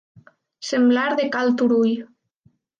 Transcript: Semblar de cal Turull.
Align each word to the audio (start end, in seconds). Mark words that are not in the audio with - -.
Semblar 0.69 1.05
de 1.21 1.27
cal 1.37 1.55
Turull. 1.61 1.95